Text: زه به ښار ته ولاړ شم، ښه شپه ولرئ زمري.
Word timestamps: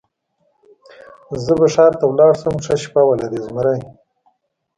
زه 1.43 1.53
به 1.59 1.67
ښار 1.73 1.93
ته 1.99 2.05
ولاړ 2.07 2.33
شم، 2.41 2.55
ښه 2.65 2.75
شپه 2.83 3.01
ولرئ 3.07 3.39
زمري. 3.45 3.77